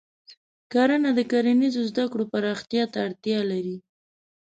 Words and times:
کرنه 0.71 1.09
د 1.17 1.19
کرنیزو 1.31 1.81
زده 1.89 2.05
کړو 2.11 2.23
پراختیا 2.31 2.83
ته 2.93 2.97
اړتیا 3.07 3.39
لري. 3.51 3.77